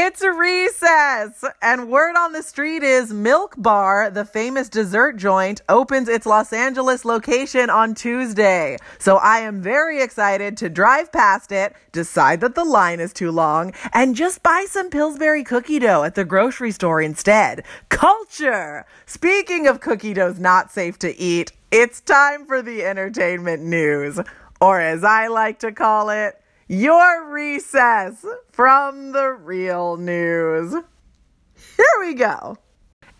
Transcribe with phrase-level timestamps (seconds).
[0.00, 1.44] It's recess!
[1.60, 6.52] And word on the street is Milk Bar, the famous dessert joint, opens its Los
[6.52, 8.76] Angeles location on Tuesday.
[9.00, 13.32] So I am very excited to drive past it, decide that the line is too
[13.32, 17.64] long, and just buy some Pillsbury cookie dough at the grocery store instead.
[17.88, 18.86] Culture!
[19.04, 24.20] Speaking of cookie doughs not safe to eat, it's time for the entertainment news.
[24.60, 30.74] Or as I like to call it, your recess from the real news.
[31.76, 32.58] Here we go.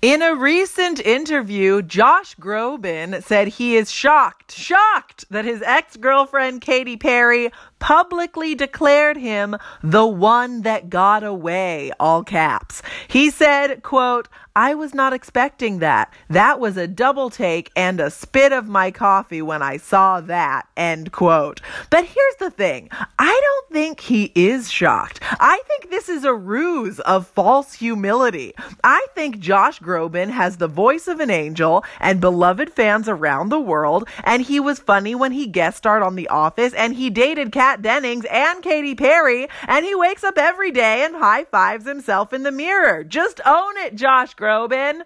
[0.01, 6.61] In a recent interview, Josh Groban said he is shocked, shocked that his ex girlfriend
[6.61, 7.51] Katy Perry
[7.81, 12.81] publicly declared him the one that got away, all caps.
[13.09, 16.13] He said, quote, I was not expecting that.
[16.29, 20.67] That was a double take and a spit of my coffee when I saw that,
[20.77, 21.61] end quote.
[21.91, 22.89] But here's the thing.
[23.21, 25.21] I don't think he is shocked.
[25.39, 28.53] I think this is a ruse of false humility.
[28.83, 33.61] I think Josh Groban has the voice of an angel and beloved fans around the
[33.61, 37.53] world, and he was funny when he guest starred on The Office, and he dated
[37.53, 42.33] Kat Dennings and Katy Perry, and he wakes up every day and high fives himself
[42.33, 43.05] in the mirror.
[43.05, 44.48] Just own it, Josh Groban.
[44.49, 45.05] Robin.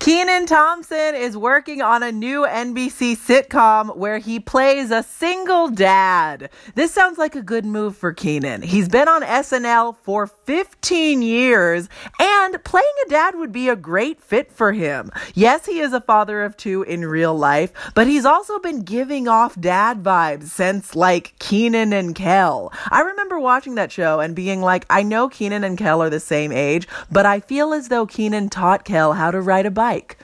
[0.00, 6.48] Kenan Thompson is working on a new NBC sitcom where he plays a single dad.
[6.74, 8.62] This sounds like a good move for Kenan.
[8.62, 14.22] He's been on SNL for 15 years, and playing a dad would be a great
[14.22, 15.10] fit for him.
[15.34, 19.28] Yes, he is a father of two in real life, but he's also been giving
[19.28, 22.72] off dad vibes since like Kenan and Kel.
[22.90, 26.20] I remember watching that show and being like, I know Kenan and Kel are the
[26.20, 30.18] same age, but I feel as though Kenan taught Kel how to ride a bike.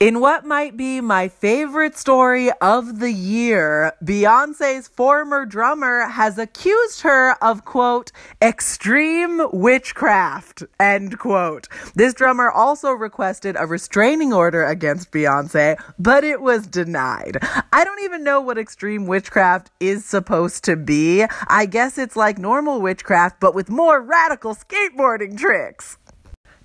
[0.00, 7.02] In what might be my favorite story of the year, Beyonce's former drummer has accused
[7.02, 8.10] her of, quote,
[8.42, 11.68] extreme witchcraft, end quote.
[11.94, 17.38] This drummer also requested a restraining order against Beyonce, but it was denied.
[17.72, 21.24] I don't even know what extreme witchcraft is supposed to be.
[21.46, 25.98] I guess it's like normal witchcraft, but with more radical skateboarding tricks.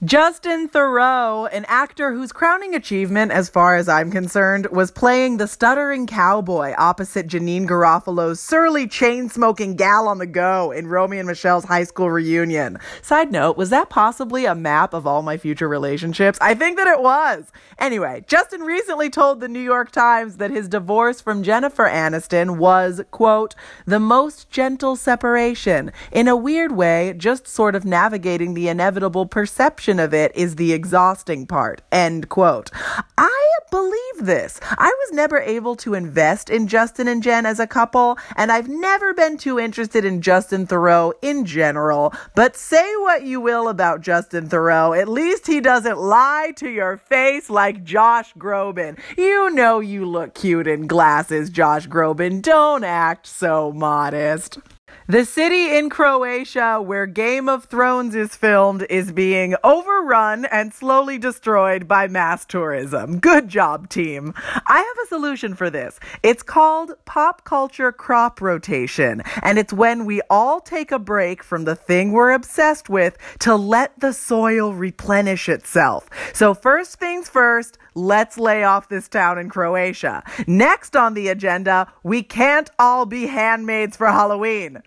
[0.06, 5.46] Justin Theroux, an actor whose crowning achievement, as far as I'm concerned, was playing the
[5.46, 11.28] stuttering cowboy opposite Janeane Garofalo's surly chain smoking gal on the go in Romy and
[11.28, 12.80] Michele's high school reunion.
[13.02, 16.38] Side note, was that possibly a map of all my future relationships?
[16.40, 17.52] I think that it was.
[17.78, 23.02] Anyway, Justin recently told the New York Times that his divorce from Jennifer Aniston was,
[23.12, 23.54] quote,
[23.86, 25.92] the most gentle separation.
[26.10, 30.74] In a weird way, just sort of navigating the inevitable perception of it is the
[30.74, 31.82] exhausting part.
[31.92, 32.70] End quote.
[33.18, 34.60] I believe this.
[34.64, 38.68] I was never able to invest in Justin and Jen as a couple, and I've
[38.68, 42.14] never been too interested in Justin Theroux in general.
[42.36, 46.98] But say what you will about Justin Theroux, at least he doesn't lie to your
[46.98, 49.00] face like Josh Groban.
[49.18, 52.42] You know you look cute in glasses, Josh Groban.
[52.42, 54.60] Don't act so modest.
[55.10, 61.18] The city in Croatia where Game of Thrones is filmed is being overrun and slowly
[61.18, 63.18] destroyed by mass tourism.
[63.18, 64.36] Good job, team.
[64.68, 66.00] I have a solution for this.
[66.22, 71.66] It's called pop culture crop rotation, and it's when we all take a break from
[71.66, 76.08] the thing we're obsessed with to let the soil replenish itself.
[76.34, 80.22] So, first things first, let's lay off this town in Croatia.
[80.46, 84.84] Next on the agenda, we can't all be handmaids for Halloween.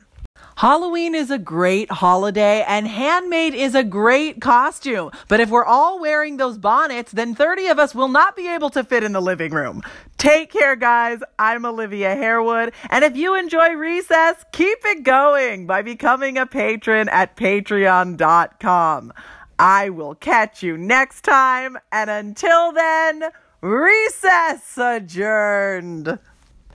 [0.57, 5.11] Halloween is a great holiday and handmaid is a great costume.
[5.29, 8.71] But if we're all wearing those bonnets, then 30 of us will not be able
[8.71, 9.83] to fit in the living room.
[10.19, 11.21] Take care, guys.
[11.39, 12.73] I'm Olivia Harewood.
[12.91, 19.13] And if you enjoy recess, keep it going by becoming a patron at patreon.com.
[19.59, 21.79] I will catch you next time.
[21.91, 23.25] And until then,
[23.61, 26.19] recess adjourned.